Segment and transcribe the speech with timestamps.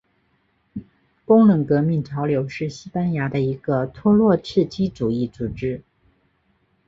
[1.25, 5.83] 工人革命潮流是西班牙的一个托洛茨基主义组织。